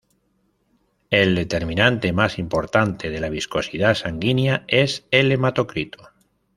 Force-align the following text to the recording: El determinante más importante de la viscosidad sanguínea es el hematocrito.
El 1.11 1.35
determinante 1.35 2.11
más 2.11 2.39
importante 2.39 3.11
de 3.11 3.19
la 3.21 3.29
viscosidad 3.29 3.93
sanguínea 3.93 4.63
es 4.67 5.05
el 5.11 5.31
hematocrito. 5.31 6.09